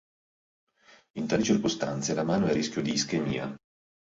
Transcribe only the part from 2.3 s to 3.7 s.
è a rischio di ischemia.